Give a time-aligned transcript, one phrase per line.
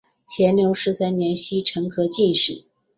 [0.27, 2.63] 乾隆十三年戊辰科进士。